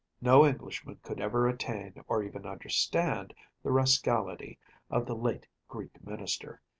No 0.19 0.47
Englishman 0.47 0.99
could 1.03 1.19
ever 1.21 1.47
attain, 1.47 2.03
or 2.07 2.23
even 2.23 2.43
understand, 2.47 3.35
the 3.61 3.69
rascality 3.71 4.57
of 4.89 5.05
the 5.05 5.15
late 5.15 5.45
Greek 5.67 6.03
Minister. 6.03 6.59